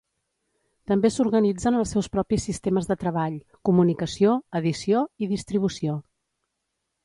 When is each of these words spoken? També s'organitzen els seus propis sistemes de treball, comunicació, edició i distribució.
També 0.91 1.11
s'organitzen 1.15 1.77
els 1.81 1.91
seus 1.97 2.09
propis 2.15 2.47
sistemes 2.49 2.89
de 2.93 2.97
treball, 3.05 3.37
comunicació, 3.69 4.35
edició 4.63 5.07
i 5.27 5.33
distribució. 5.39 6.03